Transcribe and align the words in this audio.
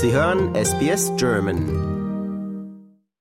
Sie 0.00 0.12
hören 0.12 0.54
SBS 0.54 1.10
German. 1.16 1.66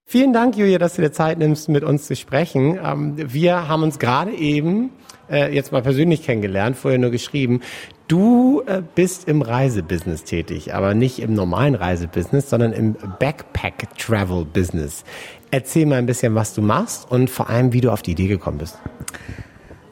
Vielen 0.06 0.32
Dank, 0.32 0.56
Julia, 0.56 0.78
dass 0.78 0.96
du 0.96 1.02
dir 1.02 1.12
Zeit 1.12 1.40
nimmst, 1.40 1.70
mit 1.70 1.84
uns 1.84 2.06
zu 2.06 2.16
sprechen. 2.16 2.78
Ähm, 2.80 3.16
wir 3.18 3.68
haben 3.68 3.82
uns 3.82 3.98
gerade 3.98 4.32
eben 4.32 4.92
äh, 5.28 5.52
jetzt 5.52 5.72
mal 5.72 5.82
persönlich 5.82 6.22
kennengelernt, 6.22 6.78
vorher 6.78 7.00
nur 7.00 7.10
geschrieben. 7.10 7.62
Du 8.08 8.62
äh, 8.68 8.84
bist 8.94 9.28
im 9.28 9.42
Reisebusiness 9.42 10.24
tätig, 10.24 10.76
aber 10.76 10.94
nicht 10.94 11.18
im 11.18 11.34
normalen 11.34 11.74
Reisebusiness, 11.74 12.48
sondern 12.48 12.74
im 12.74 12.96
Backpack-Travel-Business. 13.20 15.04
Erzähl 15.50 15.88
mal 15.88 15.96
ein 15.96 16.06
bisschen, 16.06 16.36
was 16.36 16.54
du 16.54 16.62
machst 16.62 17.10
und 17.10 17.32
vor 17.32 17.50
allem, 17.50 17.74
wie 17.74 17.82
du 17.82 17.92
auf 17.92 18.04
die 18.04 18.12
Idee 18.12 18.28
gekommen 18.28 18.60
bist. 18.60 18.78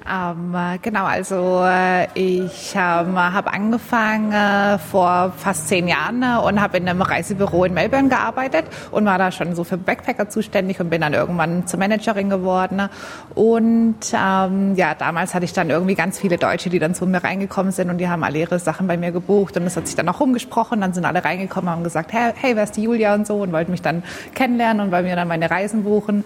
Ähm, 0.07 0.53
äh, 0.53 0.77
genau, 0.77 1.05
also 1.05 1.63
äh, 1.65 2.05
ich 2.13 2.73
ähm, 2.75 3.17
habe 3.17 3.51
angefangen 3.51 4.31
äh, 4.31 4.77
vor 4.77 5.33
fast 5.35 5.67
zehn 5.67 5.87
Jahren 5.87 6.21
äh, 6.21 6.37
und 6.45 6.61
habe 6.61 6.77
in 6.77 6.87
einem 6.87 7.01
Reisebüro 7.01 7.65
in 7.65 7.73
Melbourne 7.73 8.09
gearbeitet 8.09 8.65
und 8.91 9.05
war 9.05 9.17
da 9.17 9.31
schon 9.31 9.55
so 9.55 9.63
für 9.63 9.77
Backpacker 9.77 10.29
zuständig 10.29 10.79
und 10.79 10.91
bin 10.91 11.01
dann 11.01 11.15
irgendwann 11.15 11.65
zur 11.65 11.79
Managerin 11.79 12.29
geworden. 12.29 12.87
Und 13.33 13.95
ähm, 14.13 14.75
ja, 14.75 14.93
damals 14.93 15.33
hatte 15.33 15.45
ich 15.45 15.53
dann 15.53 15.71
irgendwie 15.71 15.95
ganz 15.95 16.19
viele 16.19 16.37
Deutsche, 16.37 16.69
die 16.69 16.77
dann 16.77 16.93
zu 16.93 17.07
mir 17.07 17.23
reingekommen 17.23 17.71
sind 17.71 17.89
und 17.89 17.97
die 17.97 18.07
haben 18.07 18.23
alle 18.23 18.37
ihre 18.37 18.59
Sachen 18.59 18.85
bei 18.85 18.97
mir 18.97 19.11
gebucht 19.11 19.57
und 19.57 19.65
das 19.65 19.75
hat 19.75 19.87
sich 19.87 19.95
dann 19.95 20.07
auch 20.07 20.19
rumgesprochen. 20.19 20.81
Dann 20.81 20.93
sind 20.93 21.05
alle 21.05 21.25
reingekommen 21.25 21.67
und 21.67 21.77
haben 21.77 21.83
gesagt, 21.83 22.13
hey, 22.13 22.31
hey, 22.35 22.55
wer 22.55 22.65
ist 22.65 22.77
die 22.77 22.83
Julia 22.83 23.15
und 23.15 23.25
so 23.25 23.37
und 23.37 23.51
wollten 23.51 23.71
mich 23.71 23.81
dann 23.81 24.03
kennenlernen 24.35 24.85
und 24.85 24.91
bei 24.91 25.01
mir 25.01 25.15
dann 25.15 25.27
meine 25.27 25.49
Reisen 25.49 25.83
buchen. 25.83 26.23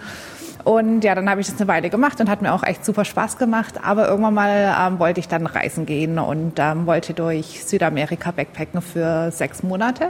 Und 0.64 1.04
ja, 1.04 1.16
dann 1.16 1.30
habe 1.30 1.42
ich 1.42 1.48
das 1.48 1.60
eine 1.60 1.68
Weile 1.68 1.90
gemacht 1.90 2.20
und 2.20 2.30
hat 2.30 2.42
mir 2.42 2.54
auch 2.54 2.64
echt 2.64 2.86
super 2.86 3.06
Spaß 3.06 3.38
gemacht. 3.38 3.76
Aber 3.84 4.08
irgendwann 4.08 4.34
mal 4.34 4.76
ähm, 4.80 5.00
wollte 5.00 5.20
ich 5.20 5.28
dann 5.28 5.46
reisen 5.46 5.86
gehen 5.86 6.20
und 6.20 6.60
ähm, 6.60 6.86
wollte 6.86 7.14
durch 7.14 7.64
Südamerika 7.66 8.32
backpacken 8.32 8.82
für 8.82 9.32
sechs 9.32 9.64
Monate. 9.64 10.10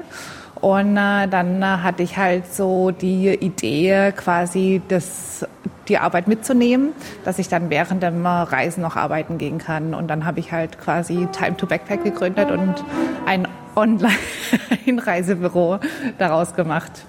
Und 0.61 0.97
äh, 0.97 1.27
dann 1.27 1.61
äh, 1.61 1.65
hatte 1.65 2.03
ich 2.03 2.17
halt 2.17 2.53
so 2.53 2.91
die 2.91 3.29
Idee, 3.29 4.11
quasi 4.15 4.81
das, 4.87 5.45
die 5.87 5.97
Arbeit 5.97 6.27
mitzunehmen, 6.27 6.89
dass 7.23 7.39
ich 7.39 7.47
dann 7.47 7.69
während 7.69 8.03
dem 8.03 8.25
Reisen 8.25 8.81
noch 8.81 8.95
arbeiten 8.95 9.37
gehen 9.37 9.59
kann. 9.59 9.93
Und 9.93 10.07
dann 10.07 10.25
habe 10.25 10.39
ich 10.39 10.51
halt 10.51 10.79
quasi 10.79 11.27
Time 11.31 11.55
to 11.57 11.67
Backpack 11.67 12.03
gegründet 12.03 12.51
und 12.51 12.83
ein 13.25 13.47
Online-Reisebüro 13.75 15.79
daraus 16.17 16.55
gemacht. 16.55 17.05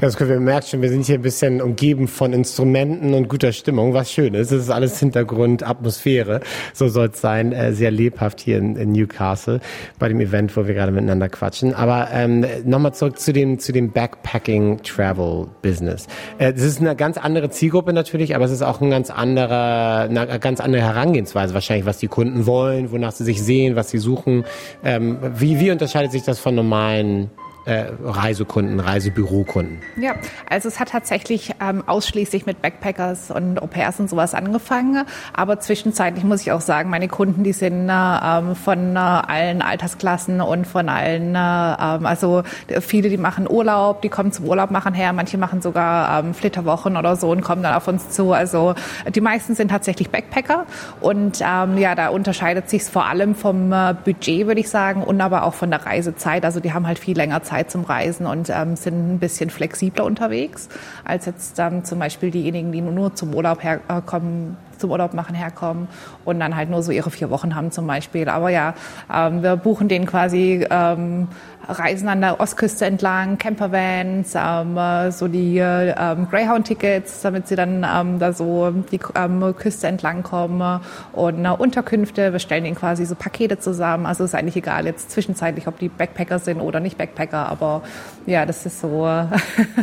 Das 0.00 0.16
können 0.16 0.30
wir 0.30 0.40
merken 0.40 0.66
schon, 0.66 0.82
wir 0.82 0.88
sind 0.88 1.06
hier 1.06 1.16
ein 1.16 1.22
bisschen 1.22 1.62
umgeben 1.62 2.08
von 2.08 2.32
Instrumenten 2.32 3.14
und 3.14 3.28
guter 3.28 3.52
Stimmung, 3.52 3.94
was 3.94 4.10
schön 4.10 4.34
ist. 4.34 4.50
Es 4.50 4.64
ist 4.64 4.70
alles 4.70 4.98
Hintergrund, 4.98 5.62
Atmosphäre. 5.62 6.40
So 6.72 6.88
soll 6.88 7.10
es 7.12 7.20
sein. 7.20 7.52
Äh, 7.52 7.72
sehr 7.72 7.90
lebhaft 7.90 8.40
hier 8.40 8.58
in, 8.58 8.76
in, 8.76 8.92
Newcastle 8.92 9.60
bei 9.98 10.08
dem 10.08 10.20
Event, 10.20 10.56
wo 10.56 10.66
wir 10.66 10.74
gerade 10.74 10.92
miteinander 10.92 11.28
quatschen. 11.28 11.74
Aber 11.74 12.08
ähm, 12.12 12.44
nochmal 12.64 12.94
zurück 12.94 13.18
zu 13.18 13.32
dem, 13.32 13.58
zu 13.58 13.72
dem 13.72 13.92
Backpacking 13.92 14.82
Travel 14.82 15.46
Business. 15.62 16.06
Äh, 16.38 16.52
ist 16.54 16.80
eine 16.80 16.96
ganz 16.96 17.16
andere 17.18 17.50
Zielgruppe 17.50 17.92
natürlich, 17.92 18.34
aber 18.34 18.44
es 18.44 18.50
ist 18.50 18.62
auch 18.62 18.80
ein 18.80 18.90
ganz 18.90 19.10
anderer, 19.10 20.08
eine 20.08 20.38
ganz 20.38 20.60
andere 20.60 20.82
Herangehensweise 20.82 21.54
wahrscheinlich, 21.54 21.86
was 21.86 21.98
die 21.98 22.08
Kunden 22.08 22.46
wollen, 22.46 22.90
wonach 22.92 23.12
sie 23.12 23.24
sich 23.24 23.42
sehen, 23.42 23.76
was 23.76 23.90
sie 23.90 23.98
suchen. 23.98 24.44
Ähm, 24.84 25.18
wie, 25.36 25.60
wie 25.60 25.70
unterscheidet 25.70 26.12
sich 26.12 26.22
das 26.22 26.38
von 26.38 26.54
normalen 26.54 27.30
äh, 27.64 27.86
Reisekunden, 28.02 28.80
Reisebürokunden? 28.80 29.78
Ja, 29.96 30.14
also 30.48 30.68
es 30.68 30.80
hat 30.80 30.88
tatsächlich 30.90 31.52
ähm, 31.60 31.84
ausschließlich 31.86 32.44
mit 32.44 32.60
Backpackers 32.60 33.30
und 33.30 33.62
Au-pairs 33.62 34.00
und 34.00 34.10
sowas 34.10 34.34
angefangen. 34.34 35.04
Aber 35.32 35.60
zwischenzeitlich 35.60 36.24
muss 36.24 36.40
ich 36.42 36.50
auch 36.50 36.60
sagen, 36.60 36.90
meine 36.90 37.06
Kunden, 37.06 37.44
die 37.44 37.52
sind 37.52 37.88
äh, 37.88 38.54
von 38.56 38.96
äh, 38.96 38.98
allen 38.98 39.62
Altersklassen 39.62 40.40
und 40.40 40.66
von 40.66 40.88
allen, 40.88 41.36
äh, 41.36 41.38
ähm, 41.38 42.06
also 42.06 42.42
viele, 42.80 43.08
die 43.08 43.16
machen 43.16 43.48
Urlaub, 43.48 44.02
die 44.02 44.08
kommen 44.08 44.32
zum 44.32 44.46
Urlaub 44.46 44.72
machen 44.72 44.94
her, 44.94 45.12
manche 45.12 45.38
machen 45.38 45.62
sogar 45.62 46.18
ähm, 46.18 46.34
Flitterwochen 46.34 46.96
oder 46.96 47.14
so 47.14 47.30
und 47.30 47.42
kommen 47.42 47.62
dann 47.62 47.74
auf 47.74 47.86
uns 47.86 48.10
zu. 48.10 48.32
Also 48.32 48.74
die 49.14 49.20
meisten 49.20 49.54
sind 49.54 49.68
tatsächlich 49.68 50.10
Backpacker 50.10 50.66
und 51.00 51.40
ähm, 51.40 51.78
ja, 51.78 51.94
da 51.94 52.08
unterscheidet 52.08 52.68
sich 52.68 52.82
vor 52.82 53.06
allem 53.06 53.36
vom 53.36 53.72
äh, 53.72 53.94
Budget, 54.04 54.48
würde 54.48 54.60
ich 54.60 54.68
sagen, 54.68 55.04
und 55.04 55.20
aber 55.20 55.44
auch 55.44 55.54
von 55.54 55.70
der 55.70 55.86
Reisezeit. 55.86 56.44
Also 56.44 56.58
die 56.58 56.72
haben 56.72 56.88
halt 56.88 56.98
viel 56.98 57.16
länger 57.16 57.42
Zeit 57.42 57.51
Zeit 57.52 57.70
zum 57.70 57.84
Reisen 57.84 58.26
und 58.26 58.50
ähm, 58.50 58.76
sind 58.76 59.14
ein 59.14 59.18
bisschen 59.18 59.50
flexibler 59.50 60.04
unterwegs 60.04 60.68
als 61.04 61.26
jetzt 61.26 61.58
ähm, 61.58 61.84
zum 61.84 61.98
Beispiel 61.98 62.30
diejenigen, 62.30 62.72
die 62.72 62.80
nur 62.80 63.14
zum 63.14 63.34
Urlaub 63.34 63.62
herkommen, 63.62 64.56
zum 64.82 64.90
Urlaub 64.90 65.14
machen 65.14 65.34
herkommen 65.34 65.88
und 66.24 66.38
dann 66.38 66.54
halt 66.54 66.68
nur 66.68 66.82
so 66.82 66.92
ihre 66.92 67.10
vier 67.10 67.30
Wochen 67.30 67.54
haben 67.54 67.70
zum 67.70 67.86
Beispiel. 67.86 68.28
Aber 68.28 68.50
ja, 68.50 68.74
ähm, 69.12 69.42
wir 69.42 69.56
buchen 69.56 69.88
denen 69.88 70.06
quasi 70.06 70.66
ähm, 70.70 71.28
Reisen 71.68 72.08
an 72.08 72.20
der 72.20 72.40
Ostküste 72.40 72.86
entlang, 72.86 73.38
Campervans, 73.38 74.34
ähm, 74.34 74.78
so 75.12 75.28
die 75.28 75.58
ähm, 75.58 76.28
Greyhound-Tickets, 76.28 77.22
damit 77.22 77.46
sie 77.46 77.54
dann 77.54 77.86
ähm, 77.88 78.18
da 78.18 78.32
so 78.32 78.70
die 78.70 78.98
ähm, 79.14 79.54
Küste 79.56 79.86
entlang 79.86 80.22
kommen 80.22 80.80
und 81.12 81.44
äh, 81.44 81.48
Unterkünfte. 81.48 82.32
Wir 82.32 82.40
stellen 82.40 82.64
ihnen 82.64 82.74
quasi 82.74 83.04
so 83.04 83.14
Pakete 83.14 83.58
zusammen. 83.58 84.06
Also 84.06 84.24
ist 84.24 84.34
eigentlich 84.34 84.56
egal 84.56 84.86
jetzt 84.86 85.12
zwischenzeitlich, 85.12 85.68
ob 85.68 85.78
die 85.78 85.88
Backpacker 85.88 86.38
sind 86.40 86.60
oder 86.60 86.80
nicht 86.80 86.98
Backpacker, 86.98 87.48
aber 87.48 87.82
ja, 88.26 88.44
das 88.44 88.66
ist 88.66 88.80
so 88.80 89.08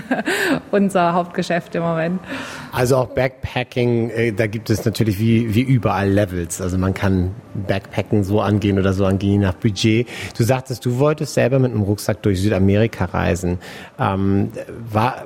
unser 0.71 1.13
Hauptgeschäft 1.13 1.75
im 1.75 1.83
Moment. 1.83 2.19
Also 2.71 2.97
auch 2.97 3.07
Backpacking, 3.07 4.09
äh, 4.09 4.31
da 4.33 4.47
gibt 4.47 4.69
es 4.69 4.81
natürlich 4.89 5.19
wie, 5.19 5.53
wie 5.55 5.61
überall 5.61 6.09
Levels. 6.09 6.61
Also 6.61 6.77
man 6.77 6.94
kann 6.94 7.31
Backpacken 7.67 8.23
so 8.23 8.41
angehen 8.41 8.79
oder 8.79 8.94
so 8.94 9.05
angehen, 9.05 9.33
je 9.33 9.38
nach 9.38 9.53
Budget. 9.53 10.07
Du 10.38 10.44
sagtest, 10.44 10.85
du 10.85 11.00
wolltest 11.00 11.33
selber 11.33 11.59
mit 11.59 11.72
einem 11.72 11.81
Rucksack 11.81 12.22
durch 12.23 12.41
Südamerika 12.41 13.05
reisen. 13.05 13.59
Ähm, 14.00 14.51
war, 14.91 15.23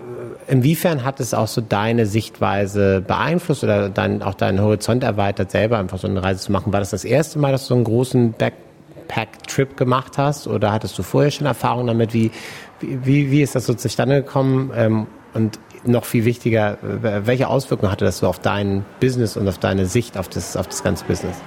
inwiefern 0.47 1.03
hat 1.03 1.19
es 1.19 1.33
auch 1.33 1.47
so 1.47 1.61
deine 1.61 2.05
Sichtweise 2.05 3.01
beeinflusst 3.01 3.63
oder 3.63 3.89
dein, 3.89 4.21
auch 4.21 4.35
deinen 4.35 4.61
Horizont 4.61 5.03
erweitert, 5.03 5.51
selber 5.51 5.79
einfach 5.79 5.97
so 5.97 6.07
eine 6.07 6.21
Reise 6.21 6.41
zu 6.41 6.51
machen? 6.51 6.73
War 6.73 6.79
das 6.79 6.91
das 6.91 7.05
erste 7.05 7.39
Mal, 7.39 7.51
dass 7.51 7.63
du 7.63 7.67
so 7.69 7.75
einen 7.75 7.83
großen 7.85 8.33
Backpack-Trip 8.33 9.77
gemacht 9.77 10.17
hast 10.17 10.47
oder 10.47 10.71
hattest 10.71 10.97
du 10.97 11.03
vorher 11.03 11.31
schon 11.31 11.47
Erfahrung 11.47 11.87
damit? 11.87 12.13
Wie, 12.13 12.31
wie, 12.79 13.31
wie 13.31 13.41
ist 13.41 13.55
das 13.55 13.65
so 13.65 13.73
zustande 13.73 14.23
gekommen? 14.23 14.71
Ähm, 14.75 15.07
und 15.33 15.59
noch 15.85 16.05
viel 16.05 16.25
wichtiger, 16.25 16.77
welche 16.81 17.47
Auswirkungen 17.47 17.91
hatte 17.91 18.05
das 18.05 18.19
so 18.19 18.27
auf 18.27 18.39
dein 18.39 18.85
Business 18.99 19.37
und 19.37 19.47
auf 19.47 19.57
deine 19.57 19.85
Sicht 19.85 20.17
auf 20.17 20.29
das, 20.29 20.55
auf 20.55 20.67
das 20.67 20.83
ganze 20.83 21.05
Business? 21.05 21.37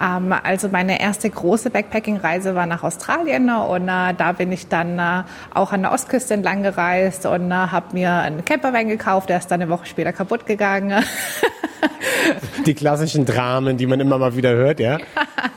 Ähm, 0.00 0.34
also 0.42 0.68
meine 0.68 1.00
erste 1.00 1.30
große 1.30 1.70
Backpacking-Reise 1.70 2.54
war 2.54 2.66
nach 2.66 2.82
Australien 2.82 3.50
und 3.50 3.88
äh, 3.88 4.14
da 4.16 4.32
bin 4.32 4.52
ich 4.52 4.68
dann 4.68 4.98
äh, 4.98 5.22
auch 5.54 5.72
an 5.72 5.82
der 5.82 5.92
Ostküste 5.92 6.34
entlang 6.34 6.62
gereist 6.62 7.26
und 7.26 7.50
äh, 7.50 7.54
habe 7.54 7.86
mir 7.92 8.12
einen 8.12 8.44
Campervan 8.44 8.88
gekauft, 8.88 9.28
der 9.28 9.38
ist 9.38 9.50
dann 9.50 9.62
eine 9.62 9.70
Woche 9.70 9.86
später 9.86 10.12
kaputt 10.12 10.46
gegangen. 10.46 11.04
Die 12.66 12.74
klassischen 12.74 13.24
Dramen, 13.24 13.76
die 13.76 13.86
man 13.86 14.00
immer 14.00 14.18
mal 14.18 14.36
wieder 14.36 14.50
hört, 14.50 14.80
ja? 14.80 14.98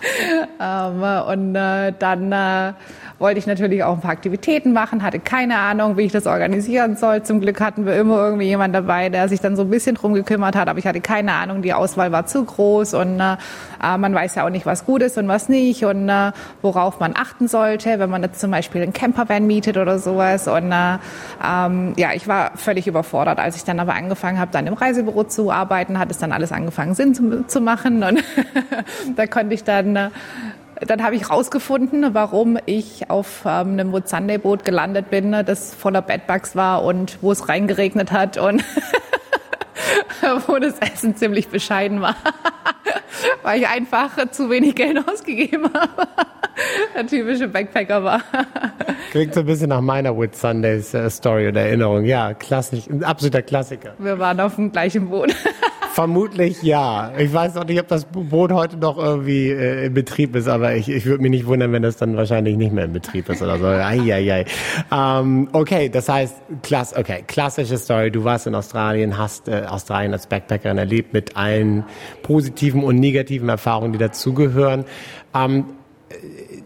ähm, 0.61 1.03
und 1.27 1.55
äh, 1.55 1.93
dann 1.97 2.31
äh, 2.31 2.73
wollte 3.19 3.37
ich 3.37 3.47
natürlich 3.47 3.83
auch 3.83 3.95
ein 3.95 4.01
paar 4.01 4.11
Aktivitäten 4.11 4.73
machen, 4.73 5.03
hatte 5.03 5.19
keine 5.19 5.57
Ahnung, 5.57 5.97
wie 5.97 6.03
ich 6.03 6.11
das 6.11 6.25
organisieren 6.25 6.95
soll. 6.95 7.23
Zum 7.23 7.41
Glück 7.41 7.59
hatten 7.61 7.85
wir 7.85 7.95
immer 7.95 8.17
irgendwie 8.17 8.45
jemand 8.45 8.73
dabei, 8.73 9.09
der 9.09 9.27
sich 9.27 9.41
dann 9.41 9.55
so 9.55 9.63
ein 9.63 9.69
bisschen 9.69 9.95
drum 9.95 10.13
gekümmert 10.13 10.55
hat, 10.55 10.69
aber 10.69 10.79
ich 10.79 10.87
hatte 10.87 11.01
keine 11.01 11.33
Ahnung, 11.33 11.61
die 11.61 11.73
Auswahl 11.73 12.11
war 12.11 12.25
zu 12.25 12.43
groß 12.43 12.93
und 12.93 13.19
äh, 13.19 13.37
man 13.97 14.13
weiß 14.13 14.35
ja 14.35 14.45
auch 14.45 14.49
nicht, 14.49 14.65
was 14.65 14.85
gut 14.85 15.01
ist 15.01 15.17
und 15.17 15.27
was 15.27 15.49
nicht 15.49 15.83
und 15.85 16.09
äh, 16.09 16.31
worauf 16.61 16.99
man 16.99 17.13
achten 17.15 17.47
sollte, 17.47 17.99
wenn 17.99 18.09
man 18.09 18.23
jetzt 18.23 18.39
zum 18.39 18.51
Beispiel 18.51 18.81
einen 18.81 18.93
Campervan 18.93 19.45
mietet 19.45 19.77
oder 19.77 19.99
sowas. 19.99 20.47
Und 20.47 20.71
äh, 20.71 20.97
ähm, 21.45 21.93
ja, 21.97 22.13
ich 22.13 22.27
war 22.27 22.51
völlig 22.55 22.87
überfordert. 22.87 23.39
Als 23.39 23.55
ich 23.55 23.63
dann 23.63 23.79
aber 23.79 23.93
angefangen 23.93 24.39
habe, 24.39 24.51
dann 24.51 24.67
im 24.67 24.73
Reisebüro 24.73 25.25
zu 25.25 25.51
arbeiten, 25.51 25.99
hat 25.99 26.11
es 26.11 26.17
dann 26.17 26.31
alles 26.31 26.51
angefangen 26.51 26.93
Sinn 26.93 27.13
zu, 27.13 27.45
zu 27.47 27.61
machen 27.61 28.03
und 28.03 28.23
da 29.15 29.27
konnte 29.27 29.53
ich 29.53 29.63
dann 29.63 29.95
äh, 29.95 30.09
dann 30.87 31.03
habe 31.03 31.15
ich 31.15 31.29
rausgefunden, 31.29 32.13
warum 32.13 32.57
ich 32.65 33.09
auf 33.09 33.43
ähm, 33.45 33.73
einem 33.73 33.91
Wood 33.91 34.07
Sunday 34.07 34.37
Boot 34.37 34.65
gelandet 34.65 35.09
bin, 35.09 35.31
das 35.31 35.73
voller 35.73 36.01
Bedbugs 36.01 36.55
war 36.55 36.83
und 36.83 37.17
wo 37.21 37.31
es 37.31 37.49
reingeregnet 37.49 38.11
hat 38.11 38.37
und 38.37 38.63
wo 40.47 40.57
das 40.57 40.79
Essen 40.79 41.15
ziemlich 41.15 41.49
bescheiden 41.49 42.01
war, 42.01 42.15
weil 43.43 43.61
ich 43.61 43.67
einfach 43.67 44.29
zu 44.31 44.49
wenig 44.49 44.75
Geld 44.75 45.07
ausgegeben 45.11 45.69
habe. 45.73 46.07
Der 46.95 47.07
typische 47.07 47.47
Backpacker 47.47 48.03
war. 48.03 48.21
Klingt 49.11 49.33
so 49.33 49.41
ein 49.41 49.45
bisschen 49.45 49.69
nach 49.69 49.81
meiner 49.81 50.15
Wood 50.15 50.35
Sundays 50.35 50.93
äh, 50.93 51.09
Story 51.09 51.47
oder 51.47 51.61
Erinnerung. 51.61 52.05
Ja, 52.05 52.33
klassisch, 52.33 52.87
ein 52.87 53.03
absoluter 53.03 53.41
Klassiker. 53.41 53.93
Wir 53.97 54.19
waren 54.19 54.39
auf 54.39 54.55
dem 54.55 54.71
gleichen 54.71 55.09
Boot. 55.09 55.33
Vermutlich 55.91 56.61
ja. 56.61 57.11
Ich 57.17 57.33
weiß 57.33 57.57
auch 57.57 57.65
nicht, 57.65 57.79
ob 57.79 57.87
das 57.87 58.05
Boot 58.05 58.51
heute 58.51 58.77
noch 58.77 58.97
irgendwie 58.97 59.49
äh, 59.49 59.87
in 59.87 59.93
Betrieb 59.93 60.35
ist, 60.35 60.47
aber 60.47 60.75
ich, 60.75 60.87
ich 60.87 61.05
würde 61.05 61.21
mich 61.21 61.31
nicht 61.31 61.45
wundern, 61.47 61.71
wenn 61.73 61.81
das 61.81 61.97
dann 61.97 62.15
wahrscheinlich 62.15 62.55
nicht 62.57 62.71
mehr 62.71 62.85
in 62.85 62.93
Betrieb 62.93 63.27
ist 63.27 63.41
oder 63.41 63.57
so. 63.57 63.65
Eieiei. 63.65 64.45
Ähm, 64.91 65.49
okay, 65.51 65.89
das 65.89 66.07
heißt, 66.07 66.35
klass, 66.63 66.95
okay, 66.95 67.23
klassische 67.27 67.77
Story. 67.77 68.11
Du 68.11 68.23
warst 68.23 68.47
in 68.47 68.55
Australien, 68.55 69.17
hast 69.17 69.49
äh, 69.49 69.63
Australien 69.67 70.13
als 70.13 70.27
Backpackerin 70.27 70.77
erlebt 70.77 71.11
mit 71.11 71.35
allen 71.35 71.83
positiven 72.21 72.83
und 72.83 72.97
negativen 72.97 73.49
Erfahrungen, 73.49 73.91
die 73.91 73.99
dazugehören. 73.99 74.85
Ähm, 75.35 75.65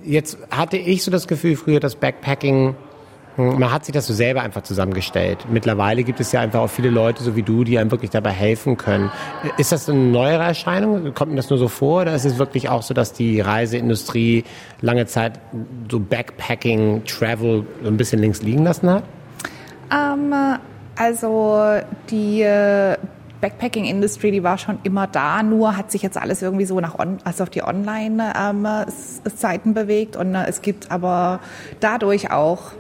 jetzt 0.04 0.38
hatte 0.52 0.78
ich 0.78 1.04
so 1.04 1.12
das 1.12 1.28
Gefühl 1.28 1.56
früher, 1.56 1.80
dass 1.80 1.96
Backpacking 1.96 2.76
hm, 3.36 3.60
man 3.60 3.72
hat 3.72 3.86
sich 3.86 3.94
das 3.94 4.06
so 4.06 4.14
selber 4.14 4.42
einfach 4.42 4.62
zusammengestellt. 4.62 5.46
Mittlerweile 5.50 6.04
gibt 6.04 6.20
es 6.20 6.32
ja 6.32 6.42
einfach 6.42 6.62
auch 6.62 6.70
viele 6.70 6.90
Leute, 6.90 7.24
so 7.24 7.36
wie 7.36 7.42
du, 7.42 7.64
die 7.64 7.80
einem 7.80 7.90
wirklich 7.90 8.12
dabei 8.12 8.30
helfen 8.30 8.78
können. 8.78 9.12
Ist 9.58 9.72
das 9.72 9.90
eine 9.90 10.00
neuere 10.00 10.44
Erscheinung? 10.44 11.14
Kommt 11.14 11.32
mir 11.32 11.38
das 11.38 11.50
nur 11.50 11.58
so 11.58 11.68
vor? 11.68 12.02
Oder 12.04 12.16
ist 12.16 12.26
es 12.26 12.38
wirklich 12.38 12.70
auch 12.70 12.84
so, 12.84 12.94
dass 12.94 13.14
die 13.14 13.42
Reiseindustrie 13.42 14.44
lange 14.82 15.08
Zeit 15.08 15.40
so 15.90 16.00
Backpacking, 16.00 17.06
Travel 17.06 17.66
so 17.82 17.88
ein 17.88 17.98
bisschen 17.98 18.20
links 18.20 18.44
liegen 18.44 18.64
lassen 18.64 18.90
hat? 18.90 19.04
Ähm, 19.92 20.34
also 20.96 21.80
die 22.12 22.42
äh, 22.42 22.98
Backpacking-Industry, 23.44 24.32
die 24.32 24.42
war 24.42 24.58
schon 24.58 24.80
immer 24.84 25.06
da, 25.06 25.44
nur 25.44 25.76
hat 25.76 25.92
sich 25.92 26.02
jetzt 26.02 26.18
alles 26.18 26.42
irgendwie 26.42 26.64
so 26.64 26.80
nach 26.80 26.98
on, 26.98 27.18
also 27.26 27.44
auf 27.44 27.50
die 27.50 27.62
Online-Seiten 27.62 29.70
ähm, 29.70 29.74
bewegt 29.74 30.16
und 30.16 30.34
äh, 30.34 30.46
es 30.48 30.62
gibt 30.62 30.92
aber 30.92 31.42
dadurch 31.82 32.32
auch 32.32 32.72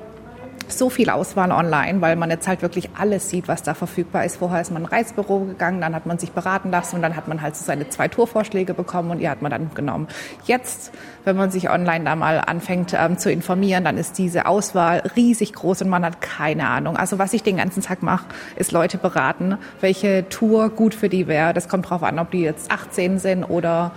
so 0.68 0.90
viel 0.90 1.10
Auswahl 1.10 1.52
online, 1.52 2.02
weil 2.02 2.16
man 2.16 2.30
jetzt 2.30 2.48
halt 2.48 2.62
wirklich 2.62 2.90
alles 2.98 3.30
sieht, 3.30 3.48
was 3.48 3.64
da 3.64 3.74
verfügbar 3.74 4.26
ist. 4.26 4.38
Vorher 4.38 4.62
ist 4.62 4.72
man 4.72 4.84
in 4.84 4.88
ein 4.88 4.94
Reisebüro 4.94 5.40
gegangen, 5.46 5.82
dann 5.82 5.96
hat 5.96 6.06
man 6.06 6.18
sich 6.20 6.32
beraten 6.32 6.72
lassen 6.72 6.98
und 6.98 7.02
dann 7.02 7.16
hat 7.16 7.28
man 7.28 7.42
halt 7.42 7.56
so 7.56 7.66
seine 7.66 7.90
zwei 7.90 8.08
Tourvorschläge 8.08 8.74
bekommen 8.74 9.12
und 9.12 9.20
die 9.20 9.30
hat 9.30 9.42
man 9.42 9.52
dann 9.52 9.74
genommen. 9.74 10.08
Jetzt, 10.46 10.92
wenn 11.24 11.36
man 11.36 11.52
sich 11.52 11.70
online 11.70 12.06
da 12.06 12.16
mal 12.16 12.40
anfängt 12.40 12.96
ähm, 12.98 13.18
zu 13.18 13.32
informieren, 13.32 13.84
dann 13.84 13.98
ist 13.98 14.18
diese 14.18 14.46
Auswahl 14.46 15.04
riesig 15.16 15.54
groß 15.54 15.84
und 15.84 15.90
man 15.90 16.06
hat 16.06 16.22
keine 16.22 16.68
Ahnung. 16.68 16.98
Also 16.98 17.20
was 17.20 17.34
ich 17.34 17.44
den 17.44 17.58
ganzen 17.58 17.82
Tag 17.82 18.04
mache, 18.04 18.26
ist 18.56 18.72
Leute 18.72 18.98
beraten, 18.98 19.58
welche 19.82 20.28
Tour 20.30 20.70
gut 20.70 20.96
für 20.96 21.10
die 21.10 21.28
wäre. 21.28 21.54
Das 21.54 21.68
kommt 21.68 21.90
drauf 21.90 22.04
an, 22.04 22.20
ob 22.20 22.32
die 22.32 22.42
jetzt 22.42 22.72
18 22.72 23.20
sind 23.20 23.44
oder 23.44 23.92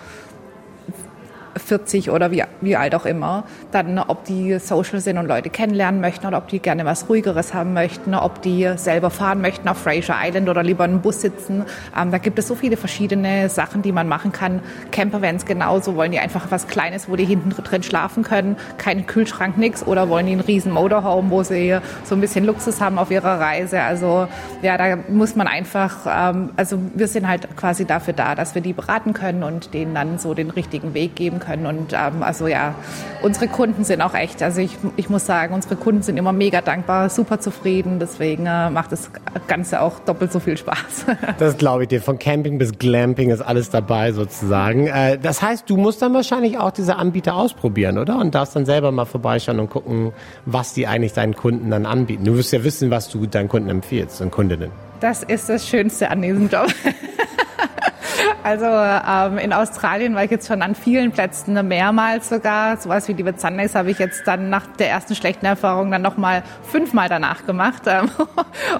40 1.59 2.11
oder 2.11 2.31
wie, 2.31 2.43
wie 2.61 2.77
alt 2.77 2.95
auch 2.95 3.07
immer, 3.07 3.45
dann 3.73 3.99
ob 3.99 4.25
die 4.25 4.59
social 4.59 5.01
sind 5.01 5.19
und 5.19 5.27
Leute 5.27 5.51
kennenlernen 5.51 6.01
möchten 6.01 6.27
oder 6.27 6.39
ob 6.39 6.49
die 6.49 6.61
gerne 6.61 6.85
was 6.85 7.09
ruhigeres 7.09 7.55
haben 7.55 7.73
möchten, 7.73 8.15
ob 8.15 8.43
die 8.43 8.71
selber 8.77 9.11
fahren 9.11 9.41
möchten 9.41 9.69
auf 9.69 9.79
Fraser 9.79 10.17
Island 10.23 10.49
oder 10.49 10.63
lieber 10.63 10.85
in 10.85 10.93
einem 10.93 11.01
Bus 11.01 11.21
sitzen. 11.21 11.65
Ähm, 11.99 12.11
da 12.11 12.19
gibt 12.19 12.39
es 12.39 12.49
so 12.49 12.55
viele 12.55 12.77
verschiedene 12.77 13.49
Sachen, 13.49 13.83
die 13.83 13.93
man 13.93 14.09
machen 14.09 14.33
kann. 14.33 14.61
Campervans 14.93 15.47
genauso, 15.47 15.97
wollen 15.97 16.13
die 16.13 16.19
einfach 16.19 16.51
was 16.51 16.69
Kleines, 16.69 17.09
wo 17.09 17.17
die 17.17 17.25
hinten 17.25 17.51
drin 17.51 17.83
schlafen 17.83 18.23
können, 18.23 18.57
keinen 18.79 19.07
Kühlschrank, 19.07 19.57
nix 19.59 19.87
oder 19.87 20.09
wollen 20.09 20.27
die 20.27 20.33
einen 20.33 20.41
riesen 20.41 20.73
Motorhome, 20.73 21.31
wo 21.31 21.43
sie 21.43 21.79
so 22.05 22.15
ein 22.15 22.21
bisschen 22.21 22.45
Luxus 22.45 22.81
haben 22.81 22.99
auf 22.99 23.11
ihrer 23.11 23.41
Reise. 23.41 23.81
Also 23.81 24.29
ja, 24.63 24.77
da 24.77 24.97
muss 25.09 25.37
man 25.37 25.47
einfach, 25.47 26.07
ähm, 26.07 26.51
also 26.57 26.79
wir 26.95 27.09
sind 27.09 27.27
halt 27.29 27.57
quasi 27.57 27.87
dafür 27.87 28.15
da, 28.15 28.35
dass 28.35 28.55
wir 28.55 28.63
die 28.63 28.73
beraten 28.73 29.15
können 29.15 29.43
und 29.43 29.75
denen 29.75 29.95
dann 29.95 30.19
so 30.19 30.35
den 30.35 30.51
richtigen 30.51 30.95
Weg 30.95 31.17
geben 31.17 31.39
können 31.39 31.46
können. 31.47 31.67
Und 31.67 31.93
ähm, 31.93 32.23
also 32.23 32.47
ja, 32.47 32.75
unsere 33.23 33.49
Kunden 33.49 33.85
sind 33.85 34.03
auch 34.03 34.15
echt, 34.15 34.43
also 34.43 34.61
ich, 34.61 34.77
ich 34.97 35.09
muss 35.09 35.27
sagen, 35.27 35.55
unsere 35.55 35.77
Kunden 35.77 36.03
sind 36.03 36.17
immer 36.17 36.33
mega 36.33 36.61
dankbar, 36.61 37.09
super 37.09 37.41
zufrieden. 37.41 37.99
Deswegen 37.99 38.47
äh, 38.47 38.71
macht 38.71 38.93
das 38.93 39.11
Ganze 39.47 39.81
auch 39.81 39.99
doppelt 40.01 40.33
so 40.33 40.41
viel 40.41 40.57
Spaß. 40.57 41.07
das 41.39 41.57
glaube 41.57 41.85
ich 41.85 41.89
dir. 41.89 42.03
Von 42.03 42.19
Camping 42.19 42.59
bis 42.59 42.79
Glamping 42.79 43.31
ist 43.31 43.41
alles 43.41 43.71
dabei 43.71 44.13
sozusagen. 44.13 44.87
Äh, 44.87 45.19
das 45.19 45.43
heißt, 45.43 45.69
du 45.69 45.77
musst 45.77 46.03
dann 46.03 46.15
wahrscheinlich 46.15 46.59
auch 46.59 46.71
diese 46.71 46.97
Anbieter 46.97 47.37
ausprobieren, 47.37 47.99
oder? 47.99 48.19
Und 48.19 48.35
darfst 48.35 48.57
dann 48.57 48.67
selber 48.67 48.93
mal 48.93 49.05
vorbeischauen 49.05 49.61
und 49.61 49.71
gucken, 49.71 50.13
was 50.45 50.75
die 50.75 50.87
eigentlich 50.87 51.13
deinen 51.13 51.35
Kunden 51.35 51.71
dann 51.71 51.87
anbieten. 51.87 52.25
Du 52.25 52.37
wirst 52.37 52.53
ja 52.53 52.65
wissen, 52.65 52.91
was 52.91 53.09
du 53.09 53.27
deinen 53.27 53.49
Kunden 53.49 53.69
empfiehlst 53.69 54.21
und 54.21 54.31
Kundinnen. 54.31 54.71
Das 55.01 55.23
ist 55.23 55.49
das 55.49 55.69
Schönste 55.69 56.11
an 56.11 56.23
diesem 56.23 56.49
Job. 56.49 56.69
Also 58.47 58.67
ähm, 58.67 59.39
in 59.39 59.53
Australien 59.53 60.15
war 60.15 60.23
ich 60.23 60.31
jetzt 60.31 60.47
schon 60.47 60.63
an 60.63 60.77
vielen 60.77 61.11
Plätzen 61.11 61.67
mehrmals 61.67 62.29
sogar. 62.29 62.77
Sowas 62.77 63.09
wie 63.09 63.15
die 63.15 63.25
Sundays 63.37 63.75
habe 63.75 63.91
ich 63.91 63.99
jetzt 63.99 64.25
dann 64.25 64.51
nach 64.51 64.69
der 64.79 64.89
ersten 64.89 65.17
schlechten 65.17 65.47
Erfahrung 65.47 65.91
dann 65.91 66.03
nochmal 66.03 66.45
fünfmal 66.63 67.09
danach 67.09 67.45
gemacht, 67.45 67.83
ähm, 67.87 68.09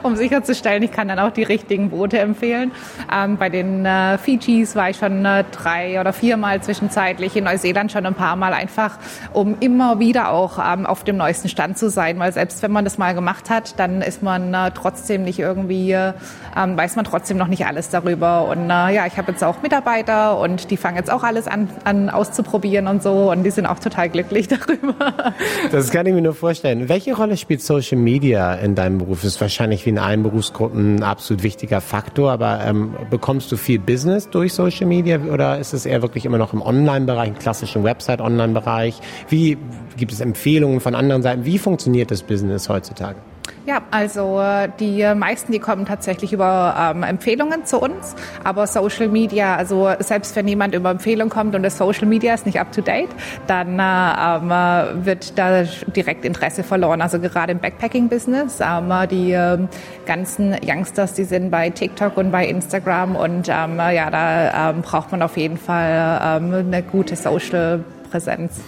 um 0.05 0.15
sicherzustellen, 0.15 0.85
ich 0.85 0.93
kann 0.93 1.09
dann 1.09 1.19
auch 1.19 1.33
die 1.33 1.43
richtigen 1.43 1.91
Boote 1.91 2.21
empfehlen. 2.21 2.71
Ähm, 3.13 3.39
bei 3.39 3.49
den 3.49 3.85
äh, 3.85 4.19
Fijis 4.19 4.77
war 4.77 4.91
ich 4.91 4.99
schon 4.99 5.25
äh, 5.25 5.43
drei 5.51 6.01
oder 6.01 6.13
viermal 6.13 6.63
zwischenzeitlich, 6.63 7.35
in 7.35 7.43
Neuseeland 7.43 7.91
schon 7.91 8.07
ein 8.07 8.15
paar 8.15 8.37
Mal 8.37 8.53
einfach, 8.53 8.99
um 9.33 9.57
immer 9.59 9.99
wieder 9.99 10.31
auch 10.31 10.61
ähm, 10.65 10.87
auf 10.87 11.03
dem 11.03 11.17
neuesten 11.17 11.49
Stand 11.49 11.77
zu 11.77 11.91
sein, 11.91 12.21
weil 12.21 12.31
selbst 12.31 12.63
wenn 12.63 12.71
man 12.71 12.85
das 12.85 12.99
mal 12.99 13.17
gemacht 13.17 13.51
hat, 13.51 13.81
dann 13.81 14.01
ist 14.01 14.23
man 14.23 14.55
äh, 14.55 14.71
trotzdem 14.71 15.25
nicht 15.25 15.41
irgendwie, 15.41 15.91
äh, 15.91 16.13
weiß 16.55 16.95
man 16.95 17.05
trotzdem 17.05 17.37
noch 17.37 17.49
nicht 17.49 17.67
alles 17.67 17.89
darüber. 17.89 18.47
Und 18.47 18.71
äh, 18.71 18.95
ja, 18.95 19.07
ich 19.07 19.19
habe 19.19 19.33
jetzt 19.33 19.43
auch 19.43 19.56
auch 19.57 19.63
Mitarbeiter 19.63 20.39
und 20.39 20.71
die 20.71 20.77
fangen 20.77 20.97
jetzt 20.97 21.11
auch 21.11 21.23
alles 21.23 21.47
an, 21.47 21.69
an 21.85 22.11
auszuprobieren 22.11 22.87
und 22.87 23.03
so 23.03 23.31
und 23.31 23.45
die 23.45 23.51
sind 23.51 23.67
auch 23.67 23.79
total 23.79 24.09
glücklich 24.09 24.49
darüber. 24.49 25.35
Das 25.71 25.91
kann 25.91 26.07
ich 26.07 26.15
mir 26.15 26.23
nur 26.23 26.35
vorstellen. 26.35 26.89
Welche 26.89 27.15
Rolle 27.17 27.37
spielt 27.37 27.63
Social 27.63 27.99
Media 27.99 28.55
in 28.55 28.75
deinem 28.75 28.99
Beruf? 28.99 29.23
Das 29.23 29.35
ist 29.35 29.41
wahrscheinlich 29.41 29.85
wie 29.87 29.91
in 29.91 29.99
allen 29.99 30.23
Berufsgruppen 30.23 30.97
ein 30.97 31.03
absolut 31.03 31.43
wichtiger 31.43 31.81
Faktor, 31.81 32.33
aber 32.33 32.61
ähm, 32.65 32.95
bekommst 33.11 33.51
du 33.53 33.57
viel 33.57 33.79
Business 33.79 34.29
durch 34.31 34.53
Social 34.53 34.87
Media 34.87 35.19
oder 35.21 35.59
ist 35.59 35.73
es 35.73 35.87
eher 35.87 36.03
wirklich 36.03 36.25
immer 36.25 36.39
noch 36.39 36.53
im 36.53 36.63
Online-Bereich, 36.63 37.29
im 37.29 37.39
klassischen 37.39 37.85
Website-Online-Bereich? 37.85 39.01
Wie 39.29 39.59
gibt 39.97 40.13
es 40.13 40.21
Empfehlungen 40.21 40.81
von 40.81 40.95
anderen 40.95 41.23
Seiten? 41.23 41.45
Wie 41.45 41.59
funktioniert 41.59 42.11
das 42.11 42.23
Business 42.23 42.69
heutzutage? 42.69 43.17
Ja, 43.67 43.83
also 43.91 44.41
äh, 44.41 44.69
die 44.79 45.05
meisten, 45.17 45.51
die 45.51 45.59
kommen 45.59 45.87
tatsächlich 45.87 46.33
über 46.33 46.93
ähm, 46.95 47.03
Empfehlungen 47.03 47.65
zu 47.65 47.81
uns, 47.81 48.15
aber 48.45 48.69
Social 48.69 49.09
Media, 49.09 49.57
also 49.57 49.91
selbst 49.99 50.37
wenn 50.37 50.47
jemand 50.47 50.73
über 50.73 50.91
Empfehlung 50.91 51.31
kommt 51.31 51.57
und 51.57 51.65
das 51.65 51.77
Social 51.77 52.07
Media 52.07 52.33
ist 52.33 52.47
nicht 52.47 52.61
up 52.61 52.71
to 52.71 52.81
date, 52.81 53.09
dann 53.49 53.81
äh, 53.81 53.83
ähm, 53.83 54.53
äh, 54.53 55.05
wird 55.05 55.37
da 55.37 55.65
direkt 55.65 56.25
Interesse 56.25 56.63
verloren. 56.63 57.03
Also 57.03 57.19
gerade 57.19 57.51
im 57.51 57.59
Backpacking-Business, 57.59 58.61
ähm, 58.61 58.93
die 59.11 59.33
äh, 59.33 59.59
ganzen 60.07 60.55
Youngsters, 60.65 61.15
die 61.15 61.25
sind 61.25 61.51
bei 61.51 61.69
TikTok 61.71 62.17
und 62.19 62.31
bei 62.31 62.47
Instagram 62.47 63.17
und 63.17 63.49
ähm, 63.49 63.79
ja, 63.79 64.11
da 64.11 64.71
ähm, 64.71 64.83
braucht 64.83 65.11
man 65.11 65.23
auf 65.23 65.37
jeden 65.37 65.57
Fall 65.57 66.21
ähm, 66.23 66.55
eine 66.55 66.85
gute 66.85 67.17
Social-Präsenz. 67.17 68.61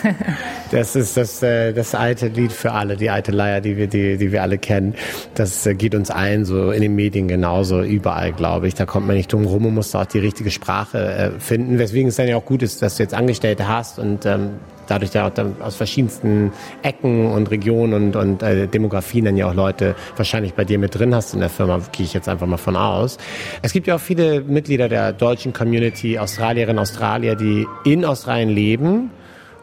das 0.70 0.96
ist 0.96 1.16
das, 1.16 1.42
äh, 1.42 1.72
das 1.72 1.94
alte 1.94 2.28
Lied 2.28 2.52
für 2.52 2.72
alle, 2.72 2.96
die 2.96 3.10
alte 3.10 3.32
Leier, 3.32 3.60
die 3.60 3.76
wir, 3.76 3.86
die, 3.86 4.16
die 4.16 4.32
wir 4.32 4.42
alle 4.42 4.58
kennen. 4.58 4.94
Das 5.34 5.66
äh, 5.66 5.74
geht 5.74 5.94
uns 5.94 6.10
allen 6.10 6.44
so 6.44 6.70
in 6.70 6.82
den 6.82 6.94
Medien 6.94 7.28
genauso, 7.28 7.82
überall, 7.82 8.32
glaube 8.32 8.68
ich. 8.68 8.74
Da 8.74 8.86
kommt 8.86 9.06
man 9.06 9.16
nicht 9.16 9.32
drum 9.32 9.46
rum 9.46 9.66
und 9.66 9.74
muss 9.74 9.90
da 9.90 10.02
auch 10.02 10.06
die 10.06 10.18
richtige 10.18 10.50
Sprache 10.50 10.98
äh, 10.98 11.40
finden. 11.40 11.78
Weswegen 11.78 12.08
es 12.08 12.16
dann 12.16 12.28
ja 12.28 12.36
auch 12.36 12.44
gut 12.44 12.62
ist, 12.62 12.82
dass 12.82 12.96
du 12.96 13.02
jetzt 13.02 13.14
Angestellte 13.14 13.68
hast 13.68 13.98
und 13.98 14.26
ähm, 14.26 14.50
dadurch 14.86 15.14
ja 15.14 15.28
auch 15.28 15.64
aus 15.64 15.76
verschiedensten 15.76 16.52
Ecken 16.82 17.30
und 17.30 17.50
Regionen 17.50 17.94
und, 17.94 18.16
und 18.16 18.42
äh, 18.42 18.66
Demografien 18.66 19.24
dann 19.24 19.36
ja 19.36 19.48
auch 19.48 19.54
Leute 19.54 19.94
wahrscheinlich 20.16 20.54
bei 20.54 20.64
dir 20.64 20.78
mit 20.78 20.98
drin 20.98 21.14
hast 21.14 21.34
in 21.34 21.40
der 21.40 21.48
Firma, 21.48 21.80
gehe 21.92 22.04
ich 22.04 22.14
jetzt 22.14 22.28
einfach 22.28 22.46
mal 22.46 22.56
von 22.56 22.76
aus. 22.76 23.18
Es 23.62 23.72
gibt 23.72 23.86
ja 23.86 23.96
auch 23.96 24.00
viele 24.00 24.42
Mitglieder 24.42 24.88
der 24.88 25.12
deutschen 25.12 25.52
Community, 25.52 26.18
Australierinnen, 26.18 26.78
Australier, 26.78 27.36
die 27.36 27.66
in 27.84 28.04
Australien 28.04 28.50
leben 28.50 29.10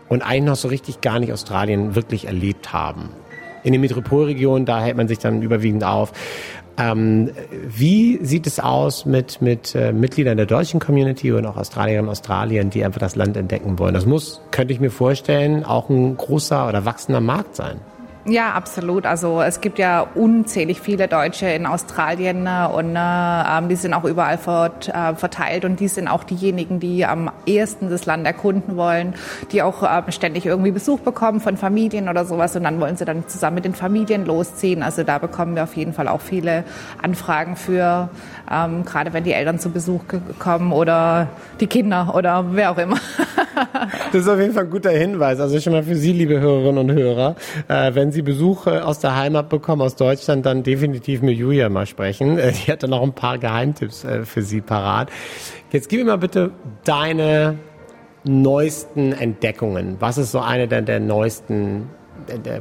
und 0.10 0.22
eigentlich 0.22 0.44
noch 0.44 0.56
so 0.56 0.68
richtig 0.68 1.02
gar 1.02 1.20
nicht 1.20 1.32
Australien 1.32 1.96
wirklich 1.96 2.26
erlebt 2.26 2.74
haben. 2.74 3.10
In 3.64 3.72
den 3.72 3.82
Metropolregionen, 3.82 4.66
da 4.66 4.82
hält 4.82 4.98
man 4.98 5.08
sich 5.08 5.20
dann 5.20 5.42
überwiegend 5.42 5.84
auf. 5.84 6.12
Ähm, 6.78 7.32
wie 7.68 8.20
sieht 8.24 8.48
es 8.48 8.60
aus 8.60 9.06
mit, 9.06 9.42
mit 9.42 9.76
äh, 9.76 9.92
Mitgliedern 9.92 10.38
der 10.38 10.46
deutschen 10.46 10.80
Community 10.80 11.32
und 11.34 11.46
auch 11.46 11.58
Australierinnen 11.58 12.06
und 12.06 12.12
Australiern, 12.12 12.70
die 12.70 12.86
einfach 12.86 13.02
das 13.02 13.18
Land 13.18 13.36
entdecken 13.36 13.78
wollen? 13.80 13.94
Das 13.94 14.06
muss, 14.06 14.42
könnte 14.52 14.74
ich 14.74 14.80
mir 14.80 14.92
vorstellen, 14.92 15.66
auch 15.66 15.90
ein 15.90 16.16
großer 16.16 16.70
oder 16.70 16.86
wachsender 16.86 17.20
Markt 17.20 17.58
sein. 17.58 17.82
Ja, 18.26 18.52
absolut. 18.52 19.06
Also 19.06 19.42
es 19.42 19.62
gibt 19.62 19.80
ja 19.80 20.06
unzählig 20.14 20.82
viele 20.82 21.08
Deutsche 21.08 21.48
in 21.48 21.66
Australien 21.66 22.48
äh, 22.48 22.68
und 22.68 22.96
äh, 22.96 23.00
ähm, 23.00 23.70
die 23.70 23.76
sind 23.76 23.94
auch 23.94 24.04
überall 24.04 24.38
vert, 24.38 24.90
äh, 24.90 25.16
verteilt 25.16 25.64
und 25.64 25.80
die 25.80 25.88
sind 25.88 26.10
auch 26.10 26.26
diejenigen, 26.26 26.82
die 26.82 27.06
am 27.06 27.32
ehesten 27.46 27.90
das 27.90 28.06
Land 28.06 28.28
erkunden 28.28 28.76
wollen, 28.76 29.14
die 29.54 29.62
auch 29.62 29.84
äh, 29.84 30.12
ständig 30.12 30.46
irgendwie 30.46 30.72
Besuch 30.72 31.00
bekommen 31.00 31.40
von 31.40 31.56
Familien 31.56 32.10
oder 32.10 32.26
sowas 32.26 32.58
und 32.58 32.66
dann 32.66 32.82
wollen 32.82 32.98
sie 32.98 33.06
dann 33.06 33.28
zusammen 33.30 33.56
mit 33.56 33.66
den 33.66 33.74
Familien 33.74 34.26
losziehen. 34.26 34.84
Also 34.84 35.04
da 35.04 35.18
bekommen 35.18 35.56
wir 35.56 35.64
auf 35.64 35.78
jeden 35.78 35.94
Fall 35.94 36.10
auch 36.10 36.22
viele 36.22 36.66
Anfragen 37.02 37.56
für, 37.56 38.10
ähm, 38.52 38.84
gerade 38.84 39.14
wenn 39.14 39.24
die 39.24 39.34
Eltern 39.34 39.60
zu 39.60 39.70
Besuch 39.72 40.04
kommen 40.40 40.74
oder 40.74 41.30
die 41.62 41.68
Kinder 41.68 42.14
oder 42.14 42.46
wer 42.52 42.72
auch 42.72 42.78
immer. 42.78 42.98
das 44.12 44.22
ist 44.22 44.28
auf 44.28 44.40
jeden 44.40 44.54
Fall 44.54 44.66
ein 44.66 44.70
guter 44.70 44.92
Hinweis. 44.92 45.40
Also 45.40 45.60
schon 45.60 45.74
mal 45.74 45.84
für 45.84 45.96
Sie, 45.96 46.14
liebe 46.14 46.40
Hörerinnen 46.40 46.90
und 46.90 46.92
Hörer, 46.92 47.36
äh, 47.68 47.94
wenn 47.94 48.12
Sie 48.12 48.22
Besuch 48.22 48.68
aus 48.68 49.00
der 49.00 49.16
Heimat 49.16 49.50
bekommen, 49.50 49.82
aus 49.82 49.96
Deutschland, 49.96 50.46
dann 50.46 50.64
definitiv 50.64 51.22
mit 51.22 51.38
Julia 51.38 51.70
mal 51.70 51.86
sprechen. 51.86 52.38
Äh, 52.38 52.54
die 52.54 52.72
hat 52.72 52.84
dann 52.84 52.92
noch 52.92 53.04
ein 53.04 53.14
paar 53.14 53.38
Geheimtipps 53.38 54.04
äh, 54.04 54.26
für 54.26 54.42
Sie 54.42 54.62
parat. 54.62 55.10
Jetzt 55.72 55.90
gib 55.90 56.00
mir 56.00 56.06
mal 56.06 56.18
bitte 56.18 56.52
deine 56.84 57.58
neuesten 58.24 59.14
Entdeckungen. 59.14 59.98
Was 60.00 60.18
ist 60.18 60.32
so 60.32 60.40
eine 60.40 60.68
der, 60.68 60.82
der 60.82 61.00
neuesten 61.00 61.90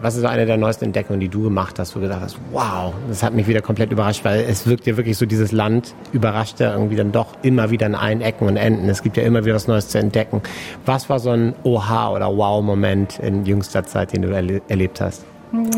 was 0.01 0.15
ist 0.15 0.23
so 0.23 0.27
eine 0.27 0.47
der 0.47 0.57
neuesten 0.57 0.87
Entdeckungen, 0.87 1.21
die 1.21 1.29
du 1.29 1.43
gemacht 1.43 1.79
hast, 1.79 1.95
wo 1.95 2.01
du 2.01 2.07
gesagt 2.07 2.23
hast, 2.23 2.39
wow, 2.53 2.95
das 3.09 3.23
hat 3.23 3.35
mich 3.35 3.47
wieder 3.47 3.61
komplett 3.61 3.93
überrascht, 3.93 4.25
weil 4.25 4.41
es 4.49 4.67
wirkt 4.67 4.87
ja 4.87 4.97
wirklich 4.97 5.17
so, 5.17 5.27
dieses 5.27 5.53
Land 5.53 5.95
überrascht 6.13 6.61
ja 6.61 6.73
irgendwie 6.73 6.97
dann 6.97 7.13
doch 7.13 7.35
immer 7.43 7.71
wieder 7.71 7.87
in 7.87 7.95
allen 7.95 8.21
Ecken 8.21 8.47
und 8.47 8.57
Enden. 8.57 8.89
Es 8.89 9.03
gibt 9.03 9.17
ja 9.17 9.23
immer 9.23 9.45
wieder 9.45 9.55
was 9.55 9.69
Neues 9.69 9.89
zu 9.89 9.99
entdecken. 9.99 10.43
Was 10.85 11.09
war 11.09 11.19
so 11.19 11.31
ein 11.31 11.55
Oha- 11.65 12.13
oder 12.13 12.37
Wow-Moment 12.37 13.19
in 13.19 13.45
jüngster 13.45 13.85
Zeit, 13.85 14.13
den 14.13 14.23
du 14.23 14.29
erle 14.29 14.61
erlebt 14.69 15.01
hast? 15.01 15.25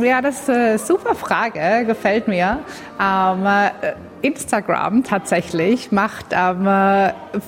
Ja, 0.03 0.21
das 0.21 0.41
ist 0.41 0.51
eine 0.51 0.79
super 0.79 1.15
Frage, 1.15 1.85
gefällt 1.87 2.27
mir. 2.27 2.59
Ähm, 3.01 3.47
äh, 3.47 3.71
Instagram 4.21 5.05
tatsächlich 5.05 5.93
macht, 5.93 6.27
ähm, 6.33 6.67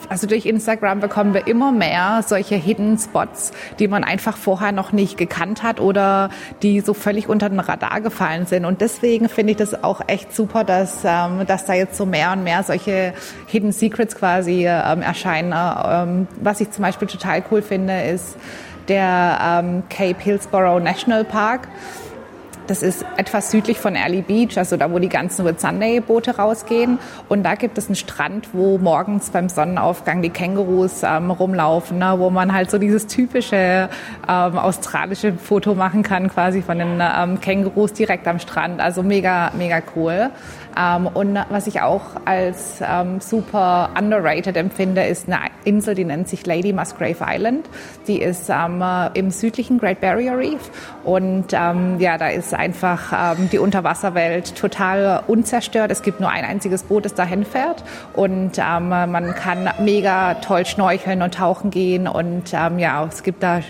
also 0.09 0.27
durch 0.29 0.47
Instagram 0.47 1.01
bekommen 1.01 1.35
wir 1.35 1.49
immer 1.49 1.73
mehr 1.73 2.23
solche 2.25 2.55
Hidden 2.55 2.97
Spots, 2.97 3.51
die 3.81 3.89
man 3.89 4.05
einfach 4.05 4.37
vorher 4.37 4.71
noch 4.71 4.93
nicht 4.93 5.19
gekannt 5.19 5.65
hat 5.65 5.81
oder 5.81 6.31
die 6.63 6.81
so 6.81 6.95
völlig 6.95 7.29
unter 7.29 7.49
den 7.49 7.59
Radar 7.59 8.01
gefallen 8.01 8.47
sind. 8.47 8.67
Und 8.67 8.81
deswegen 8.81 9.29
finde 9.29 9.53
ich 9.53 9.57
das 9.57 9.83
auch 9.83 10.01
echt 10.07 10.33
super, 10.33 10.63
dass, 10.63 11.01
ähm, 11.05 11.45
dass 11.47 11.65
da 11.65 11.75
jetzt 11.75 11.97
so 11.97 12.07
mehr 12.07 12.33
und 12.33 12.45
mehr 12.45 12.63
solche 12.63 13.15
Hidden 13.49 13.73
Secrets 13.73 14.15
quasi 14.15 14.65
ähm, 14.69 15.03
erscheinen. 15.03 15.53
Ähm, 15.53 16.29
was 16.41 16.61
ich 16.61 16.71
zum 16.71 16.83
Beispiel 16.83 17.09
total 17.09 17.43
cool 17.51 17.63
finde, 17.63 18.01
ist 18.03 18.37
der 18.87 19.39
ähm, 19.43 19.83
Cape 19.89 20.21
Hillsborough 20.21 20.81
National 20.81 21.25
Park. 21.25 21.69
Das 22.69 22.83
ist 22.83 23.05
etwas 23.17 23.51
südlich 23.51 23.79
von 23.79 23.97
Early 23.97 24.23
Beach, 24.23 24.57
also 24.57 24.77
da, 24.77 24.91
wo 24.91 24.99
die 24.99 25.09
ganzen 25.09 25.45
Whitsunday-Boote 25.45 26.37
rausgehen. 26.37 26.99
Und 27.29 27.43
da 27.43 27.55
gibt 27.57 27.77
es 27.77 27.87
einen 27.87 27.97
Strand, 27.97 28.49
wo 28.53 28.79
morgens 28.79 29.31
beim 29.31 29.49
Sonnenaufgang 29.49 30.23
die 30.23 30.31
Kängurus 30.31 31.03
ähm, 31.03 31.31
rumlaufen, 31.31 31.99
ne, 31.99 32.15
wo 32.19 32.31
man 32.31 32.53
halt 32.53 32.71
so 32.71 32.79
dieses 32.79 33.07
typische 33.09 33.89
ähm, 34.29 34.59
australische 34.59 35.35
Foto 35.35 35.75
machen 35.75 36.03
kann, 36.03 36.29
quasi 36.29 36.63
von 36.63 36.79
den 36.79 37.01
ähm, 37.01 37.41
Kängurus 37.41 37.93
direkt 37.93 38.29
am 38.29 38.39
Strand. 38.39 38.81
Also 38.81 39.03
mega, 39.03 39.51
mega 39.59 39.83
cool. 39.97 40.31
Ähm, 40.79 41.07
und 41.09 41.39
was 41.51 41.67
ich 41.67 41.83
auch 41.83 42.03
als 42.25 42.81
ähm, 42.81 43.21
super 43.21 43.91
underrated 43.99 44.57
empfinde, 44.57 45.03
ist 45.03 45.27
eine 45.27 45.41
Insel, 45.65 45.95
die 45.95 46.05
nennt 46.05 46.29
sich 46.29 46.47
Lady 46.47 46.73
Musgrave 46.73 47.17
Island. 47.21 47.69
Die 48.07 48.23
ist 48.23 48.49
ähm, 48.49 48.83
im 49.15 49.31
südlichen 49.31 49.79
Great 49.79 50.01
Barrier 50.01 50.39
Reef 50.39 50.71
und 51.05 51.53
ja, 51.53 52.19
da 52.19 52.29
ist 52.29 52.52
einfach 52.55 53.37
ähm, 53.39 53.49
die 53.51 53.59
Unterwasserwelt 53.59 54.57
total 54.57 55.23
unzerstört. 55.27 55.91
Es 55.91 56.03
gibt 56.03 56.21
nur 56.21 56.31
ein 56.31 56.45
einziges 56.45 56.85
Boot, 56.85 57.05
das 57.05 57.15
dahin 57.15 57.45
fährt 57.45 57.85
und 58.15 58.59
ähm, 58.59 58.89
man 58.89 59.35
kann 59.35 59.71
mega 59.81 60.35
toll 60.35 60.67
schnorcheln 60.67 61.23
und 61.23 61.35
tauchen 61.35 61.71
gehen 61.71 62.09
und 62.09 62.53
ja, 62.53 63.05
es 63.05 63.23
gibt 63.23 63.43
da 63.43 63.61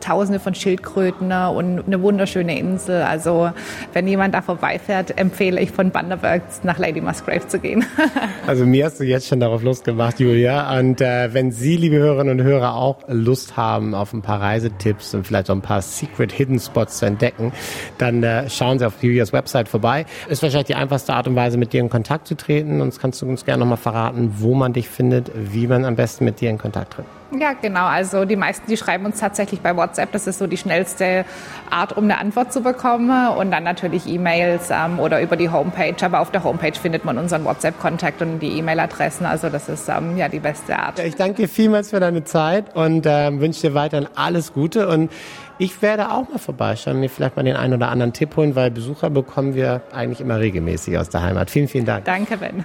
Tausende 0.00 0.40
von 0.40 0.54
Schildkröten 0.54 1.28
ne, 1.28 1.50
und 1.50 1.86
eine 1.86 2.02
wunderschöne 2.02 2.58
Insel. 2.58 3.02
Also 3.02 3.50
wenn 3.92 4.06
jemand 4.06 4.34
da 4.34 4.42
vorbeifährt, 4.42 5.18
empfehle 5.18 5.60
ich 5.60 5.70
von 5.70 5.90
Bundaberg 5.90 6.42
nach 6.62 6.78
Lady 6.78 7.00
Musgrave 7.00 7.46
zu 7.46 7.58
gehen. 7.58 7.84
also 8.46 8.66
mir 8.66 8.86
hast 8.86 9.00
du 9.00 9.04
jetzt 9.04 9.28
schon 9.28 9.40
darauf 9.40 9.62
Lust 9.62 9.84
gemacht, 9.84 10.20
Julia. 10.20 10.78
Und 10.78 11.00
äh, 11.00 11.32
wenn 11.32 11.52
Sie, 11.52 11.76
liebe 11.76 11.96
Hörerinnen 11.96 12.40
und 12.40 12.44
Hörer, 12.44 12.74
auch 12.74 12.98
Lust 13.08 13.56
haben 13.56 13.94
auf 13.94 14.12
ein 14.12 14.22
paar 14.22 14.40
Reisetipps 14.40 15.14
und 15.14 15.26
vielleicht 15.26 15.50
auch 15.50 15.54
ein 15.54 15.62
paar 15.62 15.82
Secret 15.82 16.32
Hidden 16.32 16.60
Spots 16.60 16.98
zu 16.98 17.06
entdecken, 17.06 17.52
dann 17.98 18.22
äh, 18.22 18.50
schauen 18.50 18.78
Sie 18.78 18.86
auf 18.86 19.02
Julias 19.02 19.32
Website 19.32 19.68
vorbei. 19.68 20.06
Ist 20.28 20.42
wahrscheinlich 20.42 20.66
die 20.66 20.74
einfachste 20.74 21.14
Art 21.14 21.28
und 21.28 21.36
Weise, 21.36 21.58
mit 21.58 21.72
dir 21.72 21.80
in 21.80 21.88
Kontakt 21.88 22.28
zu 22.28 22.36
treten. 22.36 22.80
Und 22.80 22.98
kannst 22.98 23.22
du 23.22 23.26
uns 23.26 23.44
gerne 23.44 23.60
nochmal 23.60 23.76
verraten, 23.76 24.34
wo 24.38 24.54
man 24.54 24.72
dich 24.72 24.88
findet, 24.88 25.30
wie 25.34 25.66
man 25.66 25.84
am 25.84 25.96
besten 25.96 26.24
mit 26.24 26.40
dir 26.40 26.50
in 26.50 26.58
Kontakt 26.58 26.94
tritt. 26.94 27.06
Ja, 27.32 27.54
genau. 27.60 27.86
Also 27.86 28.24
die 28.24 28.36
meisten, 28.36 28.70
die 28.70 28.76
schreiben 28.76 29.04
uns 29.04 29.18
tatsächlich 29.18 29.60
bei 29.60 29.76
WhatsApp. 29.76 30.12
Das 30.12 30.26
ist 30.26 30.38
so 30.38 30.46
die 30.46 30.56
schnellste 30.56 31.24
Art, 31.70 31.96
um 31.96 32.04
eine 32.04 32.18
Antwort 32.18 32.52
zu 32.52 32.60
bekommen. 32.60 33.36
Und 33.36 33.50
dann 33.50 33.64
natürlich 33.64 34.06
E-Mails 34.06 34.68
ähm, 34.70 35.00
oder 35.00 35.20
über 35.20 35.36
die 35.36 35.50
Homepage. 35.50 35.94
Aber 36.02 36.20
auf 36.20 36.30
der 36.30 36.44
Homepage 36.44 36.78
findet 36.80 37.04
man 37.04 37.18
unseren 37.18 37.44
WhatsApp-Kontakt 37.44 38.22
und 38.22 38.38
die 38.38 38.58
E-Mail-Adressen. 38.58 39.26
Also 39.26 39.48
das 39.48 39.68
ist 39.68 39.88
ähm, 39.88 40.16
ja 40.16 40.28
die 40.28 40.38
beste 40.38 40.78
Art. 40.78 40.98
Ich 41.00 41.16
danke 41.16 41.42
dir 41.42 41.48
vielmals 41.48 41.90
für 41.90 42.00
deine 42.00 42.24
Zeit 42.24 42.76
und 42.76 43.06
äh, 43.06 43.40
wünsche 43.40 43.62
dir 43.62 43.74
weiterhin 43.74 44.08
alles 44.14 44.52
Gute. 44.52 44.88
Und 44.88 45.10
ich 45.58 45.82
werde 45.82 46.12
auch 46.12 46.28
mal 46.28 46.38
vorbeischauen, 46.38 47.00
mir 47.00 47.10
vielleicht 47.10 47.36
mal 47.36 47.42
den 47.42 47.56
einen 47.56 47.74
oder 47.74 47.88
anderen 47.88 48.12
Tipp 48.12 48.36
holen, 48.36 48.54
weil 48.54 48.70
Besucher 48.70 49.10
bekommen 49.10 49.54
wir 49.54 49.82
eigentlich 49.92 50.20
immer 50.20 50.38
regelmäßig 50.38 50.96
aus 50.98 51.08
der 51.08 51.22
Heimat. 51.22 51.50
Vielen, 51.50 51.68
vielen 51.68 51.86
Dank. 51.86 52.04
Danke, 52.04 52.36
Ben. 52.36 52.64